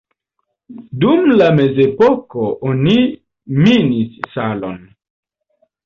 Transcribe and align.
Dum 1.03 1.27
la 1.41 1.49
mezepoko 1.59 2.49
oni 2.73 2.99
minis 3.69 4.21
salon. 4.35 4.85